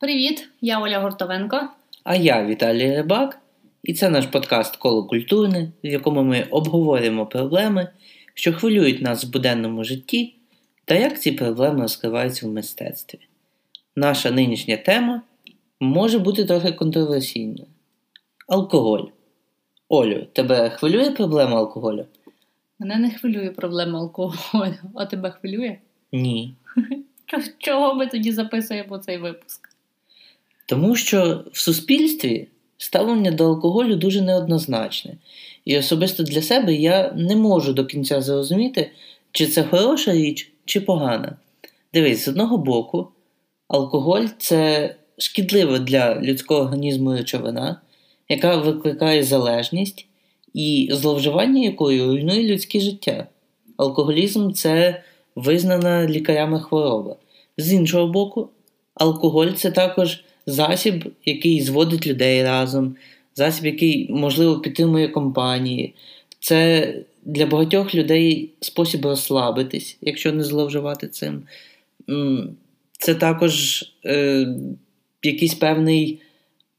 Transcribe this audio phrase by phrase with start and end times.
[0.00, 1.68] Привіт, я Оля Гуртовенко.
[2.04, 3.38] А я Віталій Рибак,
[3.82, 7.88] і це наш подкаст Коло культурне, в якому ми обговорюємо проблеми,
[8.34, 10.34] що хвилюють нас в буденному житті,
[10.84, 13.18] та як ці проблеми розкриваються в мистецтві.
[13.96, 15.22] Наша нинішня тема
[15.80, 17.66] може бути трохи контроверсійною.
[18.48, 19.04] Алкоголь.
[19.88, 22.06] Олю, тебе хвилює проблема алкоголю?
[22.78, 25.78] Мене не хвилює проблема алкоголю, а тебе хвилює?
[26.12, 26.54] Ні.
[27.58, 29.69] Чого ми тоді записуємо цей випуск?
[30.70, 35.14] Тому що в суспільстві ставлення до алкоголю дуже неоднозначне.
[35.64, 38.90] І особисто для себе я не можу до кінця зрозуміти,
[39.32, 41.36] чи це хороша річ, чи погана.
[41.94, 43.08] Дивись, з одного боку,
[43.68, 47.80] алкоголь це шкідлива для людського організму речовина,
[48.28, 50.06] яка викликає залежність
[50.54, 53.26] і зловживання якою руйнує людське життя.
[53.76, 55.02] Алкоголізм це
[55.36, 57.16] визнана лікарями хвороба.
[57.56, 58.48] З іншого боку,
[58.94, 62.96] алкоголь це також засіб, який зводить людей разом,
[63.34, 65.94] засіб, який, можливо, підтримує компанії.
[66.40, 71.42] Це для багатьох людей спосіб розслабитись, якщо не зловживати цим.
[72.92, 74.46] Це також е,
[75.22, 76.20] якийсь певний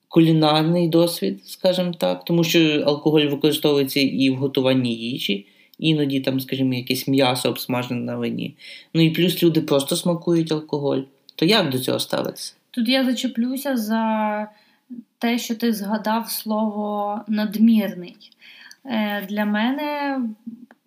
[0.08, 5.46] кулінарний досвід, скажімо так, тому що алкоголь використовується і в готуванні їжі,
[5.80, 8.56] іноді там, скажімо, якесь м'ясо обсмажене на вині.
[8.94, 11.02] Ну і плюс люди просто смакують алкоголь.
[11.36, 12.54] То як до цього ставитися?
[12.72, 14.48] Тут я зачеплюся за
[15.18, 18.32] те, що ти згадав слово надмірний.
[18.86, 20.20] Е, для мене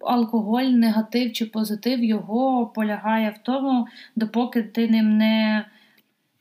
[0.00, 5.64] алкоголь, негатив чи позитив його полягає в тому, допоки ти ним не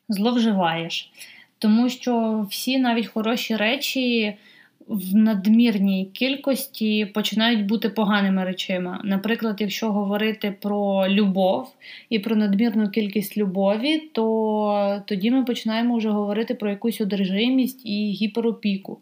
[0.10, 1.12] зловживаєш.
[1.60, 4.38] Тому що всі навіть хороші речі
[4.88, 9.02] в надмірній кількості починають бути поганими речима.
[9.03, 11.67] Наприклад, якщо говорити про любов
[12.09, 18.12] і про надмірну кількість любові, то тоді ми починаємо вже говорити про якусь одержимість і
[18.12, 18.97] гіперопіку.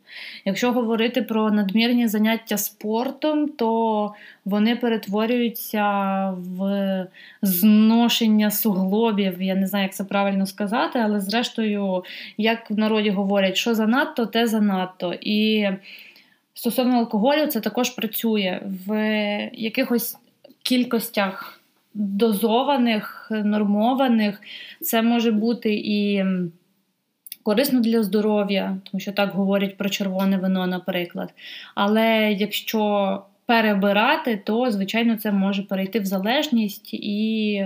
[0.45, 4.13] Якщо говорити про надмірні заняття спортом, то
[4.45, 5.83] вони перетворюються
[6.37, 7.07] в
[7.41, 9.41] зношення суглобів.
[9.41, 12.03] Я не знаю, як це правильно сказати, але зрештою,
[12.37, 15.13] як в народі говорять, що занадто, те занадто.
[15.21, 15.67] І
[16.53, 18.95] стосовно алкоголю, це також працює в
[19.53, 20.17] якихось
[20.63, 21.61] кількостях
[21.93, 24.41] дозованих, нормованих.
[24.81, 26.25] Це може бути і
[27.43, 31.33] корисно для здоров'я, тому що так говорять про червоне вино, наприклад.
[31.75, 37.65] Але якщо перебирати, то, звичайно, це може перейти в залежність і.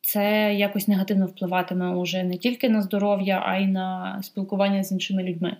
[0.00, 5.22] Це якось негативно впливатиме уже не тільки на здоров'я, а й на спілкування з іншими
[5.22, 5.56] людьми.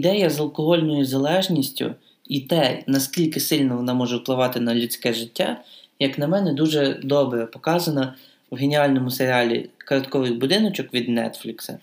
[0.00, 1.94] Ідея з алкогольною залежністю
[2.28, 5.60] і те, наскільки сильно вона може впливати на людське життя,
[5.98, 8.14] як на мене, дуже добре показана
[8.50, 11.78] в геніальному серіалі Картковий будиночок від Нетфлікса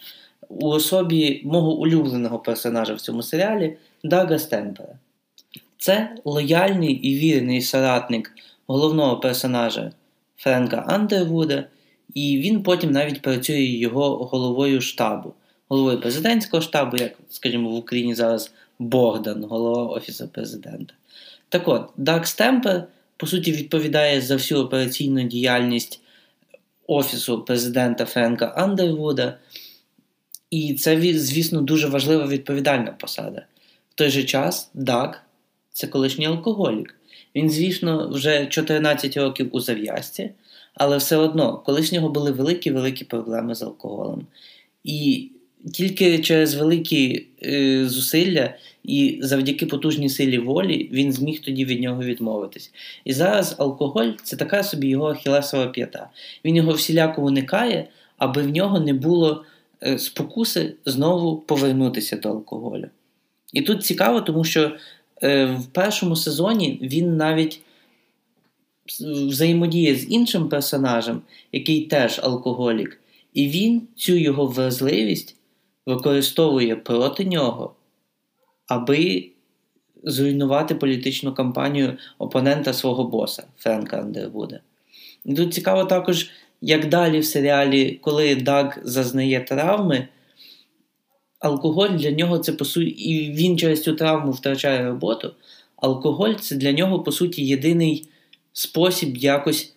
[0.50, 4.94] у особі мого улюбленого персонажа в цьому серіалі Дага Стемпера.
[5.78, 8.32] Це лояльний і вірний соратник
[8.68, 9.92] головного персонажа
[10.38, 11.64] Френка Андервуда,
[12.14, 15.34] і він потім навіть працює його головою штабу,
[15.70, 20.94] головою президентського штабу, як, скажімо, в Україні зараз Богдан, голова Офісу президента.
[21.50, 26.02] Так от, Даг Стемпер, по суті, відповідає за всю операційну діяльність
[26.88, 29.38] Офісу президента Френка Андервуда.
[30.50, 33.46] І це, звісно, дуже важлива відповідальна посада.
[33.90, 35.24] В той же час Даг
[35.72, 36.96] це колишній алкоголік.
[37.36, 40.32] Він, звісно, вже 14 років у зав'язці,
[40.74, 44.28] але все одно, колись в нього були великі-великі проблеми з алкоголем.
[44.84, 45.30] І
[45.74, 52.04] тільки через великі е, зусилля і завдяки потужній силі волі він зміг тоді від нього
[52.04, 52.72] відмовитись.
[53.06, 56.10] І зараз алкоголь це така собі його ахілесова п'ята.
[56.46, 59.44] Він його всіляко уникає, аби в нього не було
[59.84, 62.88] е, спокуси знову повернутися до алкоголю.
[63.54, 64.72] І тут цікаво, тому що
[65.24, 67.62] е, в першому сезоні він навіть
[69.28, 71.22] взаємодіє з іншим персонажем,
[71.52, 73.00] який теж алкоголік,
[73.34, 75.37] і він цю його вразливість
[75.88, 77.76] використовує проти нього,
[78.68, 79.30] аби
[80.04, 84.60] зруйнувати політичну кампанію опонента свого боса Френка Андервуда.
[85.26, 86.30] І тут цікаво також,
[86.62, 90.08] як далі в серіалі, коли Даг зазнає травми,
[91.40, 95.32] алкоголь для нього це по суті, і він через цю травму втрачає роботу.
[95.76, 98.08] Алкоголь це для нього, по суті, єдиний
[98.54, 99.74] спосіб якось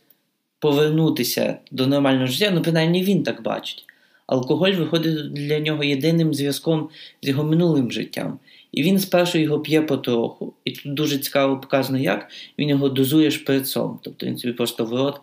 [0.59, 2.51] повернутися до нормального життя.
[2.55, 3.85] Ну, принаймні він так бачить.
[4.31, 6.89] Алкоголь виходить для нього єдиним зв'язком
[7.23, 8.39] з його минулим життям.
[8.73, 10.53] І він спершу його п'є потроху.
[10.65, 12.29] І тут дуже цікаво показано, як
[12.59, 13.99] він його дозує шприцом.
[14.03, 15.21] Тобто він собі просто в рот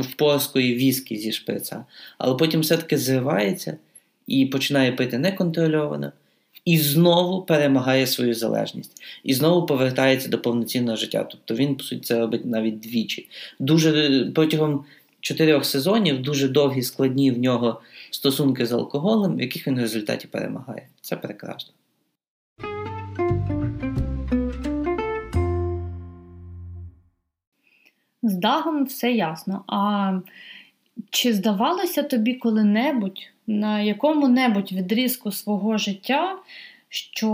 [0.00, 1.84] впорскує віскі зі шприца.
[2.18, 3.76] Але потім все-таки зривається
[4.26, 6.12] і починає пити неконтрольовано.
[6.64, 11.28] І знову перемагає свою залежність, і знову повертається до повноцінного життя.
[11.30, 13.28] Тобто він, по суті, це робить навіть двічі.
[13.58, 14.84] Дуже протягом
[15.26, 17.80] чотирьох сезонів дуже довгі, складні в нього
[18.10, 20.88] стосунки з алкоголем, в яких він в результаті перемагає.
[21.00, 21.74] Це прекрасно.
[28.22, 29.64] З Дагом все ясно.
[29.66, 30.12] А
[31.10, 36.38] чи здавалося тобі коли-небудь на якому-небудь відрізку свого життя,
[36.88, 37.28] що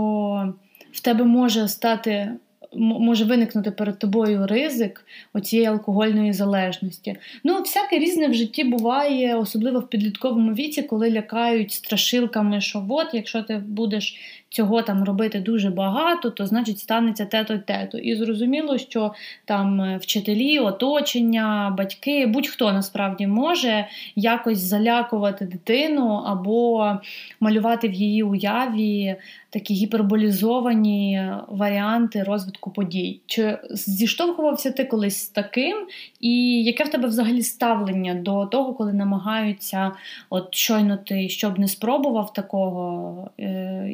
[0.91, 2.31] в тебе може стати
[2.75, 7.15] може виникнути перед тобою ризик оцієї алкогольної залежності.
[7.43, 13.07] Ну, всяке різне в житті буває, особливо в підлітковому віці, коли лякають страшилками, що от,
[13.13, 14.15] якщо ти будеш
[14.53, 17.97] цього там робити дуже багато, то значить станеться тето тето.
[17.97, 19.13] І зрозуміло, що
[19.45, 26.91] там е, вчителі, оточення, батьки, будь-хто насправді може якось залякувати дитину або
[27.39, 29.15] малювати в її уяві
[29.53, 33.19] такі гіперболізовані варіанти розвитку подій.
[33.25, 35.77] Чи зіштовхувався ти колись з таким?
[36.19, 39.91] І яке в тебе взагалі ставлення до того, коли намагаються,
[40.29, 43.89] от щойно ти щоб не спробував такого, е,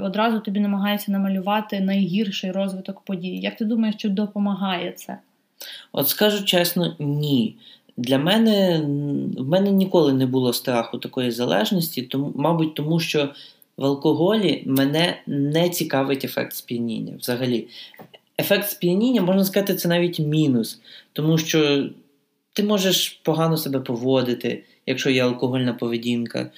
[0.00, 3.38] одразу тобі намагаються намалювати найгірший розвиток подій?
[3.38, 5.18] Як ти думаєш, чи допомагає це?
[5.92, 7.56] От скажу чесно, ні.
[7.96, 8.80] Для мене
[9.38, 13.28] в мене ніколи не було страху такої залежності, тому, мабуть, тому що
[13.76, 17.12] в алкоголі мене не цікавить ефект сп'яніння.
[17.18, 17.68] Взагалі,
[18.38, 20.80] ефект сп'яніння, можна сказати, це навіть мінус,
[21.12, 21.88] тому що
[22.52, 26.50] ти можеш погано себе поводити, якщо є алкогольна поведінка.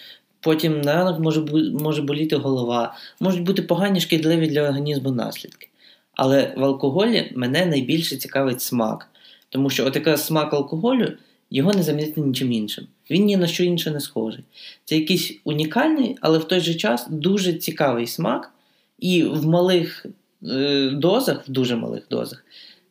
[0.46, 1.40] Потім на ранок може
[1.81, 5.69] може боліти голова, можуть бути погані шкідливі для організму наслідки.
[6.12, 9.08] Але в алкоголі мене найбільше цікавить смак,
[9.48, 11.12] тому що от смак алкоголю
[11.50, 12.87] його не замінити нічим іншим.
[13.10, 14.44] Він ні на що інше не схожий.
[14.84, 18.52] Це якийсь унікальний, але в той же час дуже цікавий смак,
[18.98, 20.06] і в малих
[20.46, 22.44] е, дозах, в дуже малих дозах,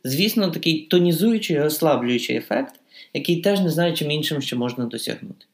[0.04, 2.75] звісно, такий тонізуючий, і розслаблюючий ефект,
[3.13, 5.46] який теж не знаю, чим іншим ще можна досягнути.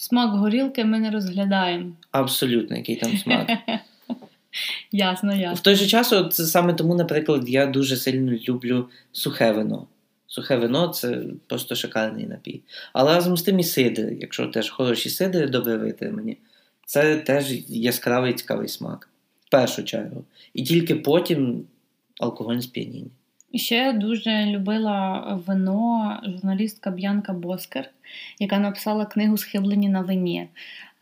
[0.00, 1.92] Смак горілки ми не розглядаємо.
[2.10, 3.48] Абсолютно, який там смак.
[4.92, 5.54] Ясно, ясно.
[5.54, 9.86] В той же час, от саме тому, наприклад, я дуже сильно люблю сухе вино.
[10.26, 12.62] Сухе вино це просто шикарний напій.
[12.92, 16.38] Але разом з тим і сидри, якщо теж хороші сидри, добре витримані,
[16.86, 19.08] це теж яскравий цікавий смак.
[19.44, 20.24] В першу чергу.
[20.54, 21.64] І тільки потім
[22.20, 23.10] алкогольне сп'яніння.
[23.54, 27.90] Ще дуже любила вино журналістка Б'янка Боскер,
[28.38, 30.48] яка написала книгу Схиблені на вині.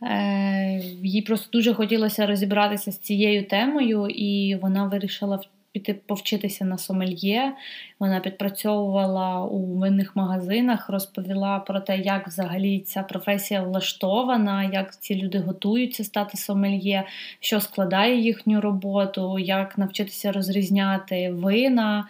[0.02, 5.40] Е, їй просто дуже хотілося розібратися з цією темою, і вона вирішила
[5.76, 7.52] піти повчитися на сомельє.
[8.00, 15.14] Вона підпрацьовувала у винних магазинах, розповіла про те, як взагалі ця професія влаштована, як ці
[15.14, 17.04] люди готуються стати сомельє,
[17.40, 22.08] що складає їхню роботу, як навчитися розрізняти вина.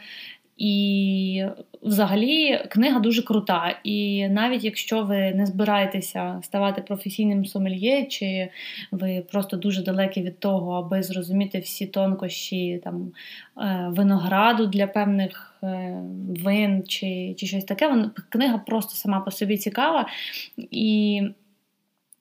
[0.56, 1.44] І
[1.82, 3.81] взагалі книга дуже крута.
[3.85, 8.49] І навіть якщо ви не збираєтеся ставати професійним сомельє, чи
[8.91, 13.12] ви просто дуже далекі від того, аби зрозуміти всі тонкощі там,
[13.59, 16.02] е, винограду для певних е,
[16.45, 20.07] вин чи чи щось таке, книга просто сама по собі цікава.
[20.71, 21.23] І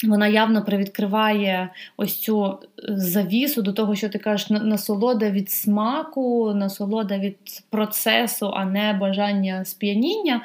[0.03, 2.57] вона явно привідкриває ось цю е,
[2.97, 7.37] завісу до того, що ти кажеш, насолода від смаку, насолода від
[7.69, 10.41] процесу, а не бажання сп'яніння.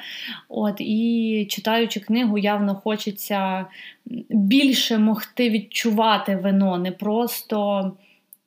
[0.49, 3.65] От, І читаючи книгу, явно хочеться
[4.29, 7.91] більше могти відчувати вино, не просто.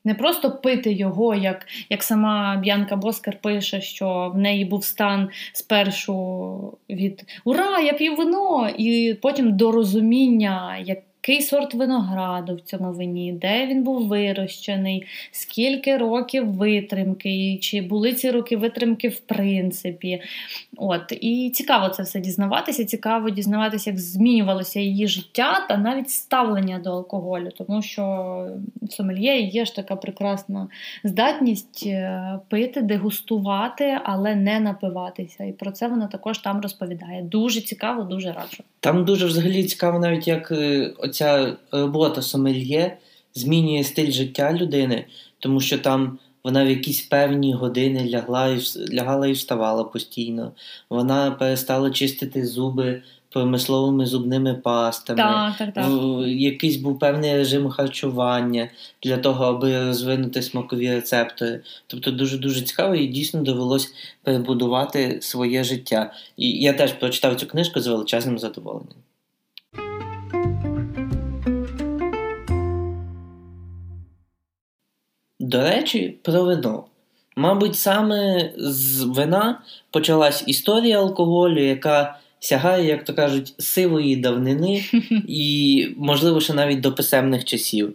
[0.04, 5.28] Не просто пити його, як як сама Б'янка Боскер пише, що в неї був стан
[5.52, 8.68] спершу від Ура, я п'ю вино!
[8.78, 15.06] І потім до розуміння, як який сорт винограду в цьому вині, де він був вирощений,
[15.30, 20.22] скільки років витримки, чи були ці роки витримки в принципі.
[20.76, 21.12] От.
[21.20, 26.90] І цікаво це все дізнаватися, цікаво дізнаватися, як змінювалося її життя та навіть ставлення до
[26.90, 28.46] алкоголю, тому що
[28.90, 30.68] сомельє є ж така прекрасна
[31.04, 35.44] здатність е, пити, дегустувати, але не напиватися.
[35.44, 37.22] І про це вона також там розповідає.
[37.22, 38.64] Дуже цікаво, дуже раджу.
[38.80, 42.96] Там дуже взагалі цікаво, навіть як е, оця робота сомельє
[43.34, 45.04] змінює стиль життя людини,
[45.38, 48.60] тому що там вона в якісь певні години лягла і
[48.94, 50.52] лягала і вставала постійно.
[50.90, 55.16] Вона перестала чистити зуби промисловими зубними пастами.
[55.16, 55.90] Так, так, так.
[56.26, 58.68] Якийсь був певний режим харчування
[59.02, 61.60] для того, аби розвинути смакові рецептори.
[61.86, 66.12] Тобто дуже дуже цікаво і дійсно довелось перебудувати своє життя.
[66.36, 69.03] І я теж прочитав цю книжку з величезним задоволенням.
[75.54, 76.84] До речі, про вино.
[77.36, 84.84] Мабуть, саме з вина почалась історія алкоголю, яка сягає, як то кажуть, сивої давнини
[85.28, 87.94] і, можливо, ще навіть до писемних часів.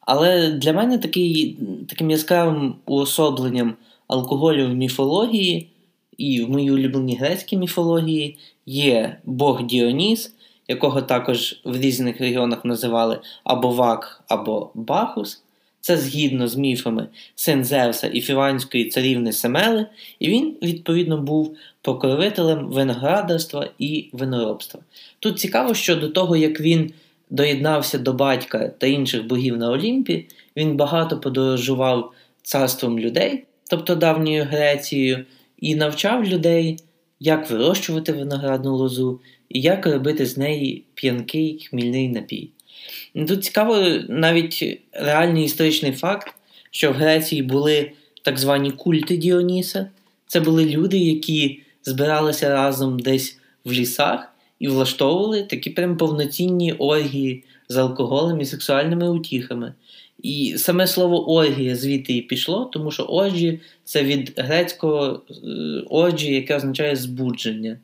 [0.00, 1.58] Але для мене такий,
[1.88, 3.74] таким яскравим уособленням
[4.08, 5.68] алкоголю в міфології
[6.18, 10.34] і в моїй улюбленій грецькій міфології є Бог Діоніс,
[10.68, 15.42] якого також в різних регіонах називали або Вак, або Бахус.
[15.86, 19.86] Це згідно з міфами син Зевса і фіванської царівни Семели,
[20.18, 24.80] і він, відповідно, був покровителем виноградарства і виноробства.
[25.18, 26.92] Тут цікаво, що до того, як він
[27.30, 32.12] доєднався до батька та інших богів на Олімпі, він багато подорожував
[32.42, 35.24] царством людей, тобто давньою Грецією,
[35.58, 36.78] і навчав людей,
[37.20, 42.50] як вирощувати виноградну лозу і як робити з неї п'янкий хмільний напій.
[43.28, 43.76] Тут цікаво
[44.08, 46.34] навіть реальний історичний факт,
[46.70, 47.90] що в Греції були
[48.22, 49.90] так звані культи Діоніса.
[50.26, 57.44] Це були люди, які збиралися разом десь в лісах і влаштовували такі прям повноцінні оргії
[57.68, 59.74] з алкоголем і сексуальними утіхами.
[60.22, 65.34] І саме слово оргія звідти і пішло, тому що орджі це від грецького е,
[65.90, 67.78] орджі, яке означає збудження.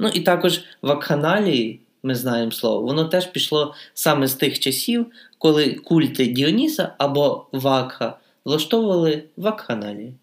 [0.00, 5.06] Ну і також вакханалії ми знаємо слово, воно теж пішло саме з тих часів,
[5.38, 10.14] коли культи Діоніса або Вакха влаштовували вакханалії.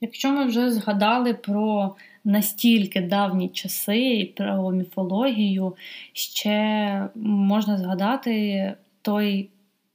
[0.00, 1.94] Якщо ми вже згадали про
[2.24, 5.76] настільки давні часи і про міфологію,
[6.12, 9.50] ще можна згадати той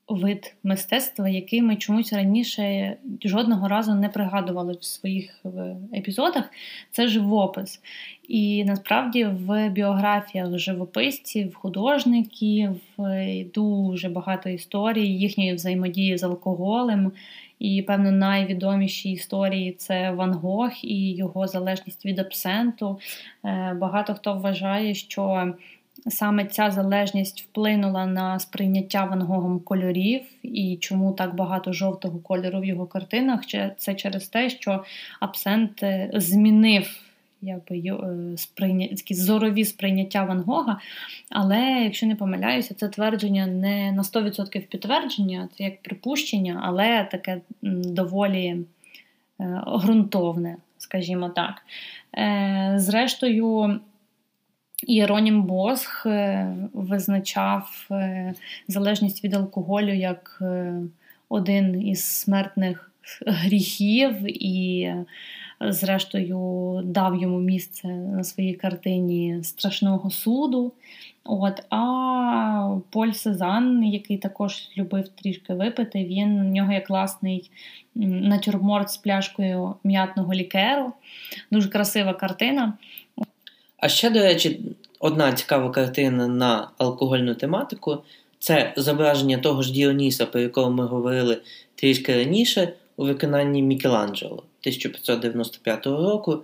[0.07, 5.45] вид мистецтва, який ми чомусь раніше жодного разу не пригадували в своїх
[5.93, 6.43] епізодах,
[6.91, 7.81] це живопис.
[8.27, 12.69] І насправді в біографіях живописців, художників
[13.53, 17.11] дуже багато історій, їхньої взаємодії з алкоголем.
[17.59, 22.99] І, певно, найвідоміші історії це Ван Гог і його залежність від абсенту.
[23.45, 25.53] Е, багато хто вважає, що
[26.07, 32.65] саме ця залежність вплинула на сприйняття Ван кольорів, і чому так багато жовтого кольору в
[32.65, 33.41] його картинах?
[33.77, 34.83] Це через те, що
[35.19, 36.99] абсент е, змінив
[37.41, 38.89] якби, е, сприйня...
[39.09, 40.79] зорові сприйняття Ван Гога.
[41.29, 47.41] Але, якщо не помиляюся, це твердження не на 100% підтвердження, це як припущення, але таке
[47.61, 48.57] доволі
[49.67, 51.61] ґрунтовне, е, скажімо так.
[52.79, 53.79] Зрештою,
[54.87, 58.33] Іеронім Босх е, визначав е,
[58.67, 60.73] залежність від алкоголю як е,
[61.29, 62.91] один із смертних
[63.27, 64.93] гріхів і,
[65.61, 70.73] зрештою, дав йому місце на своїй картині страшного суду.
[71.23, 77.51] От, А Поль Сезан, який також любив трішки випити, він у нього є класний
[77.95, 80.93] натюрморт з пляшкою м'ятного лікеру.
[81.51, 82.73] Дуже красива картина.
[83.83, 84.59] А ще, до речі,
[84.99, 87.97] одна цікава картина на алкогольну тематику
[88.39, 91.37] це зображення того ж Діоніса, про якого ми говорили
[91.75, 96.43] трішки раніше, у виконанні Мікеланджело 1595 року.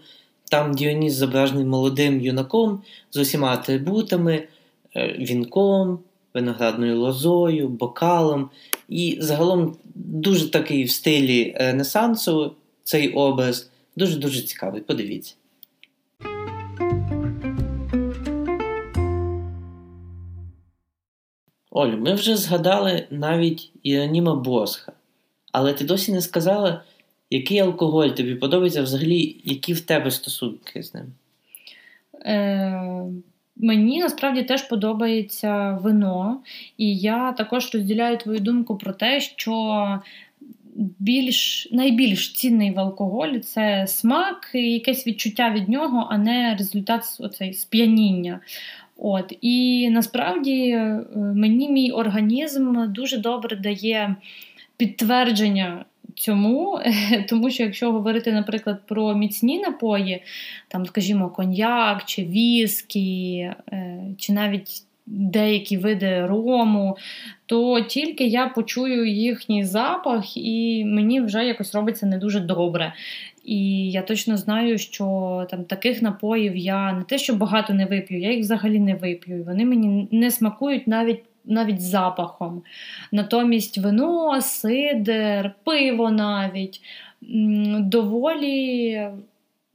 [0.51, 2.81] Там Діоніс зображений молодим юнаком
[3.11, 4.47] з усіма атрибутами,
[4.95, 5.99] е, вінком,
[6.33, 8.49] виноградною лозою, бокалом.
[8.89, 13.69] І загалом дуже такий в стилі Ренесансу цей образ.
[13.95, 14.81] Дуже-дуже цікавий.
[14.81, 15.35] Подивіться.
[21.79, 24.91] Олю, ми вже згадали навіть Іроніма Босха,
[25.51, 26.81] але ти досі не сказала,
[27.29, 31.05] який алкоголь тобі подобається взагалі, які в тебе стосунки з ним?
[32.25, 33.03] Е,
[33.61, 36.41] Мені насправді теж подобається вино,
[36.77, 39.99] і я також розділяю твою думку про те, що
[40.99, 47.01] більш, найбільш цінний в алкоголі це смак і якесь відчуття від нього, а не результат
[47.19, 48.39] оцей сп'яніння.
[49.01, 54.15] От І насправді е, мені мій організм дуже добре дає
[54.77, 56.79] підтвердження цьому,
[57.29, 60.23] тому що якщо говорити, наприклад, про міцні напої,
[60.67, 63.37] там, скажімо, коньяк чи віскі,
[63.71, 66.97] е, чи навіть деякі види рому,
[67.45, 72.93] то тільки я почую їхній запах, і мені вже якось робиться не дуже добре.
[73.49, 78.19] І я точно знаю, що там таких напоїв я не те, що багато не вип'ю,
[78.19, 79.43] я їх взагалі не вип'ю.
[79.43, 82.61] Вони мені не смакують навіть навіть запахом.
[83.11, 86.81] Натомість вино, сидер, пиво навіть
[87.79, 89.01] доволі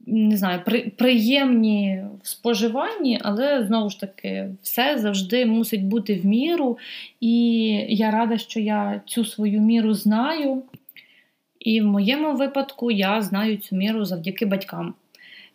[0.07, 6.25] не знаю, при, приємні в споживанні, але знову ж таки, все завжди мусить бути в
[6.25, 6.77] міру.
[7.19, 10.63] І я рада, що я цю свою міру знаю.
[11.65, 14.93] І в моєму випадку я знаю цю міру завдяки батькам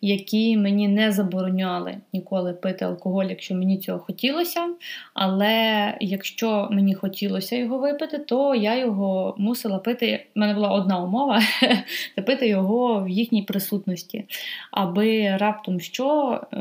[0.01, 4.67] які мені не забороняли ніколи пити алкоголь, якщо мені цього хотілося.
[5.13, 10.25] Але якщо мені хотілося його випити, то я його мусила пити.
[10.35, 11.41] У мене була одна умова
[12.15, 14.25] це пити його в їхній присутності,
[14.71, 16.57] аби раптом що е,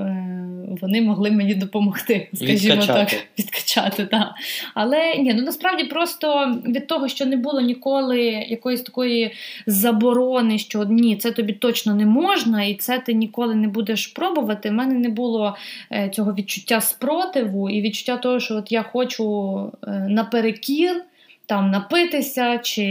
[0.81, 3.17] вони могли мені допомогти, скажімо відкачати.
[3.17, 4.07] так, відкачати.
[4.07, 4.29] Так.
[4.75, 9.33] Але ні, ну насправді просто від того, що не було ніколи якоїсь такої
[9.67, 14.07] заборони, що ні, це тобі точно не можна, і це ти ніколи ніколи не будеш
[14.07, 15.57] пробувати, в мене не було
[15.93, 21.05] е, цього відчуття спротиву і відчуття того, що от я хочу е, наперекір.
[21.47, 22.85] Там напитися, чи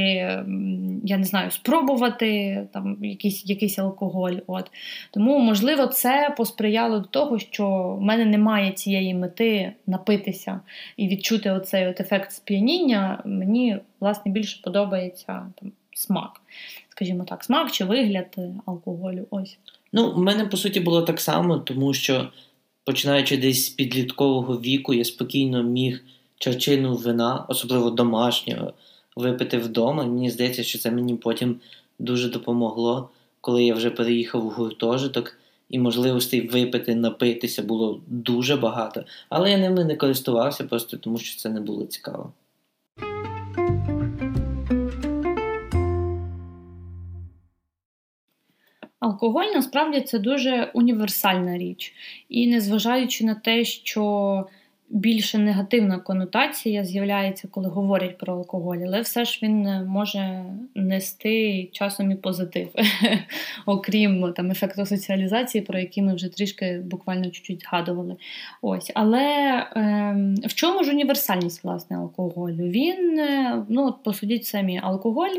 [1.04, 4.36] я не знаю, спробувати там якийсь якийсь алкоголь.
[4.48, 4.72] От.
[5.12, 7.68] Тому, можливо, це посприяло до того, що
[8.00, 10.60] в мене немає цієї мети напитися
[10.98, 13.22] і відчути оцей от ефект сп'яніння.
[13.26, 16.42] Мені, власне, більше подобається там смак,
[16.90, 19.28] скажімо так, смак чи вигляд алкоголю.
[19.30, 19.58] Ось.
[19.94, 22.30] Ну, в мене по суті було так само, тому що
[22.84, 26.04] починаючи десь з підліткового віку, я спокійно міг
[26.40, 28.74] чарчину вина, особливо домашнього,
[29.16, 30.04] випити вдома.
[30.04, 31.60] Мені здається, що це мені потім
[32.00, 33.10] дуже допомогло,
[33.42, 35.38] коли я вже переїхав у гуртожиток,
[35.70, 39.04] і можливостей випити, напитися було дуже багато.
[39.30, 42.34] Але я ними не користувався просто тому, що це не було цікаво.
[49.00, 51.94] Алкоголь насправді це дуже універсальна річ.
[52.30, 54.46] І незважаючи на те, що
[54.90, 60.44] більше негативна конотація з'являється, коли говорять про алкоголь, але все ж він може
[60.76, 62.70] нести часом і позитив,
[63.66, 68.16] окрім там ефекту соціалізації, про який ми вже трішки буквально чуть-чуть згадували.
[68.62, 69.26] Ось, Але
[69.76, 72.64] е, в чому ж універсальність власне алкоголю?
[72.64, 75.36] Він, е, ну, посудіть самі, алкоголь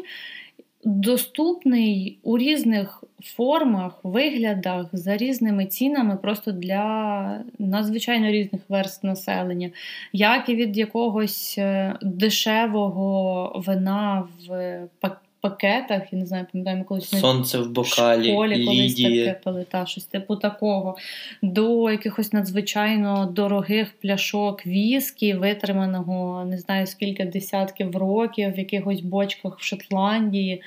[0.85, 9.71] доступний у різних формах, виглядах, за різними цінами, просто для надзвичайно різних верст населення,
[10.13, 14.81] як і від якогось е, дешевого вина в
[15.41, 19.87] пакетах, я не знаю, пам'ятаємо колись сонце в бокалі, в школі колись таке пили, та,
[19.87, 20.97] щось типу такого,
[21.43, 29.59] до якихось надзвичайно дорогих пляшок віскі, витриманого не знаю скільки десятків років в якихось бочках
[29.59, 30.63] в Шотландії,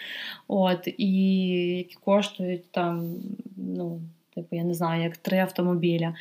[0.48, 1.38] от, і
[1.78, 3.16] які коштують там,
[3.58, 4.02] ну,
[4.36, 6.14] типу, я не знаю, як три автомобіля.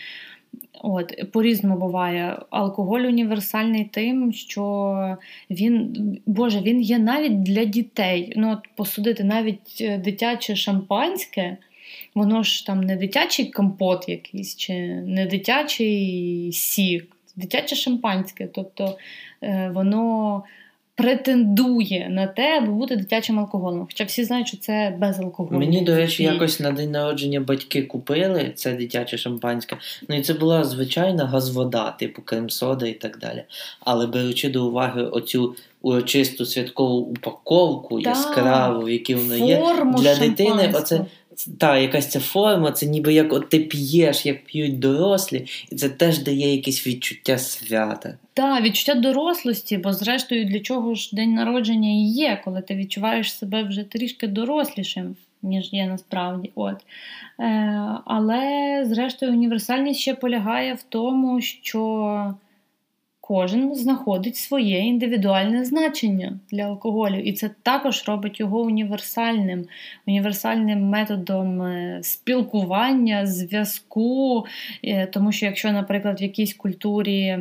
[0.82, 2.38] От, По-різному буває.
[2.50, 5.16] Алкоголь універсальний тим, що
[5.50, 8.32] він, Боже, він є навіть для дітей.
[8.36, 11.56] Ну, от Посудити навіть е, дитяче шампанське,
[12.14, 14.74] воно ж там не дитячий компот якийсь, чи
[15.06, 18.46] не дитячий сік, дитяче шампанське.
[18.46, 18.98] Тобто
[19.42, 20.42] е, воно
[20.94, 23.86] претендує на те, аби бути дитячим алкоголем.
[23.86, 25.58] Хоча всі знають, що це без алкоголю.
[25.58, 29.76] Мені, до речі, якось на день народження батьки купили це дитяче шампанське.
[30.08, 33.44] Ну і це була звичайна газвода, типу крем-сода і так далі.
[33.80, 39.62] Але беручи до уваги оцю урочисту святкову упаковку, яскраву, в якій воно є
[39.98, 41.04] для дитини, оце
[41.44, 45.88] та, якась ця форма, це ніби як от ти п'єш, як п'ють дорослі, і це
[45.88, 48.18] теж дає якесь відчуття свята.
[48.34, 53.32] Так, відчуття дорослості, бо зрештою для чого ж день народження і є, коли ти відчуваєш
[53.34, 56.50] себе вже трішки дорослішим, ніж є насправді.
[56.54, 56.76] От.
[57.40, 62.34] Е, Але, зрештою, універсальність ще полягає в тому, що
[63.24, 69.66] кожен знаходить своє індивідуальне значення для алкоголю, і це також робить його універсальним,
[70.06, 74.46] універсальним методом е, спілкування, зв'язку.
[74.84, 77.38] Е, тому що, якщо, наприклад, в якійсь культурі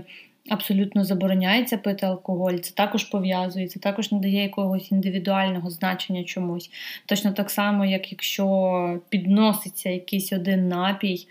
[0.50, 6.72] абсолютно забороняється пити алкоголь, це також пов'язується, також надає якогось індивідуального значення чомусь.
[7.06, 11.28] Точно так само, як якщо підноситься якийсь один напій.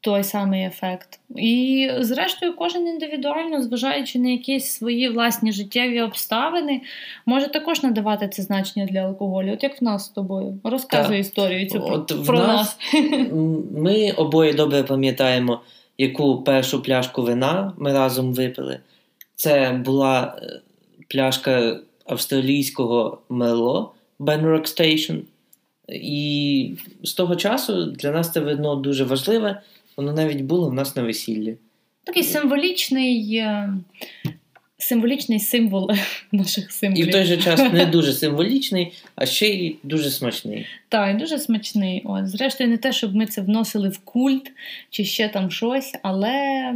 [0.00, 1.20] Той самий ефект.
[1.36, 6.80] І, зрештою, кожен індивідуально, зважаючи на якісь свої власні життєві обставини,
[7.26, 9.52] може також надавати це значення для алкоголю.
[9.52, 10.60] От як в нас з тобою.
[10.64, 12.78] Розказуй історію цю От про нас.
[13.72, 15.60] Ми обоє добре пам'ятаємо
[15.98, 18.80] яку першу пляшку вина ми разом випили.
[19.34, 20.60] Це була е,
[21.08, 25.20] пляшка австралійського мело Benrock Station.
[25.92, 29.62] І з того часу для нас це вино дуже важливе.
[29.98, 31.56] Воно навіть було в нас на весіллі.
[32.04, 33.74] Такий символічний е,
[34.78, 35.90] символічний символ
[36.32, 37.06] наших символів.
[37.06, 40.66] І в той же час не дуже символічний, а ще й дуже смачний.
[40.88, 42.02] Так, і дуже смачний.
[42.04, 44.52] От, зрештою, не те, щоб ми це вносили в культ
[44.90, 46.74] чи ще там щось, але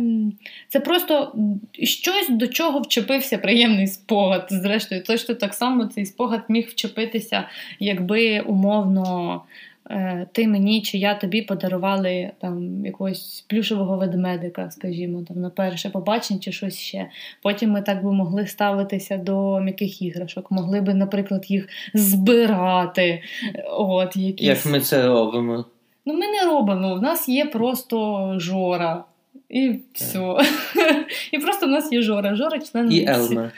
[0.69, 1.35] це просто
[1.83, 4.47] щось, до чого вчепився приємний спогад.
[4.51, 7.49] Зрештою, точно так само цей спогад міг вчепитися,
[7.81, 9.43] якби умовно.
[9.91, 15.91] Е, ти мені чи я тобі подарували там якогось плюшевого ведмедика, скажімо, там на перше
[15.91, 17.11] побачення чи щось ще.
[17.43, 23.23] Потім ми так би могли ставитися до м'яких іграшок, могли би, наприклад, їх збирати.
[23.71, 24.47] От, якісь...
[24.47, 25.65] Як ми це робимо?
[26.07, 26.95] Ну, ми не робимо.
[26.95, 29.05] У нас є просто жора.
[29.53, 30.37] І все.
[31.33, 32.37] І просто в нас є Жора.
[32.37, 33.51] Жора член І Елма.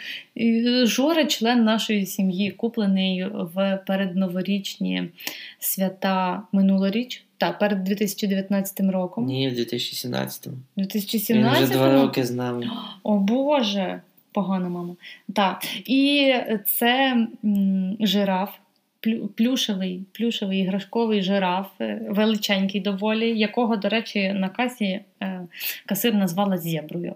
[0.87, 5.09] Жора член нашої сім'ї, куплений в передноворічні
[5.59, 7.25] свята минулоріч.
[7.39, 9.27] Так, перед 2019 роком.
[9.27, 10.49] Ні, в 2017.
[10.77, 12.71] 2017 Він вже два роки з нами.
[13.03, 14.01] О Боже,
[14.33, 14.95] погана мама.
[15.35, 15.65] Так.
[15.87, 16.35] І
[16.67, 18.51] це м, жираф
[19.37, 25.41] плюшевий, плюшевий іграшковий жираф, е, величенький доволі, якого, до речі, на касі е,
[25.87, 27.15] касир назвала зєброю.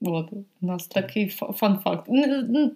[0.00, 2.08] От, у нас такий фан-факт.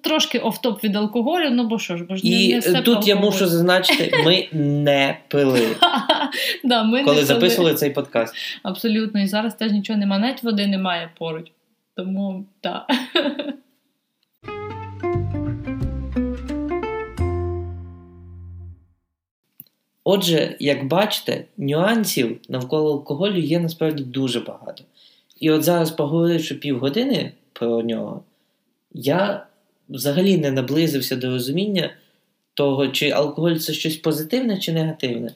[0.03, 3.17] Трошки офтоп від алкоголю, ну бо що ж, бо ж І не, все тут я
[3.17, 5.61] мушу зазначити, ми не пили.
[6.65, 8.35] да, ми Коли не записували цей подкаст.
[8.63, 11.53] Абсолютно, і зараз теж нічого немає, навіть води немає поруч.
[11.97, 12.87] Тому так.
[20.13, 24.85] Отже, як бачите, нюансів навколо алкоголю є насправді дуже багато.
[25.41, 28.23] І от зараз, поговоривши півгодини про нього,
[28.93, 29.47] я
[29.89, 31.91] взагалі не наблизився до розуміння
[32.55, 35.35] того, чи алкоголь це щось позитивне чи негативне.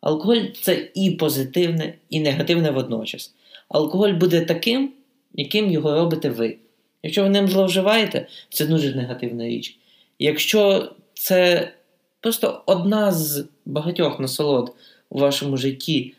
[0.00, 3.34] Алкоголь це і позитивне, і негативне водночас.
[3.68, 4.92] Алкоголь буде таким,
[5.34, 6.56] яким його робите ви.
[7.02, 9.78] Якщо ви ним зловживаєте, це дуже негативна річ.
[10.18, 11.72] Якщо це
[12.20, 14.74] просто одна з багатьох насолод
[15.10, 16.14] у вашому житті,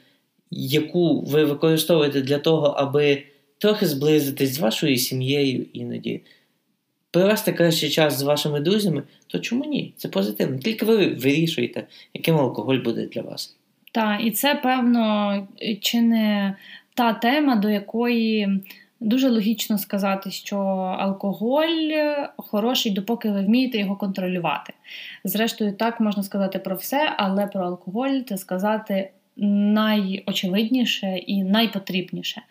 [0.52, 3.24] яку ви використовуєте для того, аби
[3.58, 6.22] трохи зблизитись з вашою сім'єю іноді,
[7.12, 9.94] провести кращий час з вашими друзями, то чому ні?
[9.98, 10.58] Це позитивно.
[10.58, 13.56] Тільки ви вирішуєте, яким алкоголь буде для вас.
[13.92, 15.48] Так, і це, певно,
[15.82, 16.56] чи не
[16.94, 18.60] та тема, до якої
[19.00, 20.58] Дуже логічно сказати, що
[21.00, 21.92] алкоголь
[22.38, 24.74] хороший, допоки ви вмієте його контролювати.
[25.24, 32.42] Зрештою, так можна сказати про все, але про алкоголь це сказати найочевидніше і найпотрібніше.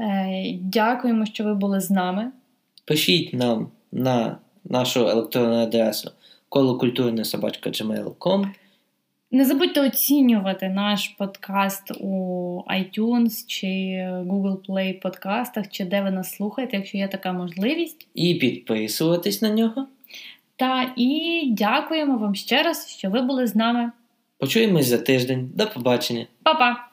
[0.00, 2.30] Е, дякуємо, що ви були з нами.
[2.84, 6.10] Пишіть нам на нашу електронну адресу
[6.48, 8.46] колокультурнесобачка.gmail.com
[9.32, 12.06] не забудьте оцінювати наш подкаст у
[12.68, 13.66] iTunes чи
[14.26, 18.06] Google Play подкастах, чи де ви нас слухаєте, якщо є така можливість.
[18.14, 19.86] І підписуватись на нього.
[20.56, 23.92] Та і дякуємо вам ще раз, що ви були з нами.
[24.38, 25.50] Почуємось за тиждень.
[25.54, 26.26] До побачення.
[26.42, 26.91] Па-па!